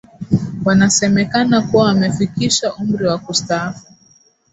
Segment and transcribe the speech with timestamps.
[0.65, 3.85] Wanasemekana kuwa wamefikisha umri wa kustaafu